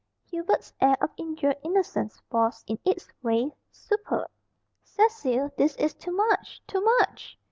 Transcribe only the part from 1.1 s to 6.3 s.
injured innocence was, in its way, superb. "Cecil, this is too